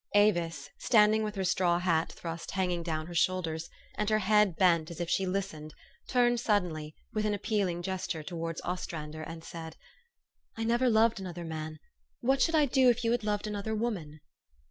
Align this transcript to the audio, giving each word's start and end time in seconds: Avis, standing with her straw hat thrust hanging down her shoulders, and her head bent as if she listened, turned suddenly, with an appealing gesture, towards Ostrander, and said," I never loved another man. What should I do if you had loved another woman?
Avis, 0.15 0.67
standing 0.79 1.21
with 1.23 1.35
her 1.35 1.43
straw 1.43 1.77
hat 1.77 2.11
thrust 2.11 2.49
hanging 2.49 2.81
down 2.81 3.05
her 3.05 3.13
shoulders, 3.13 3.69
and 3.93 4.09
her 4.09 4.17
head 4.17 4.55
bent 4.55 4.89
as 4.89 4.99
if 4.99 5.11
she 5.11 5.27
listened, 5.27 5.75
turned 6.07 6.39
suddenly, 6.39 6.95
with 7.13 7.23
an 7.23 7.35
appealing 7.35 7.83
gesture, 7.83 8.23
towards 8.23 8.61
Ostrander, 8.63 9.21
and 9.21 9.43
said," 9.43 9.77
I 10.57 10.63
never 10.63 10.89
loved 10.89 11.19
another 11.19 11.45
man. 11.45 11.77
What 12.19 12.41
should 12.41 12.55
I 12.55 12.65
do 12.65 12.89
if 12.89 13.03
you 13.03 13.11
had 13.11 13.23
loved 13.23 13.45
another 13.45 13.75
woman? 13.75 14.21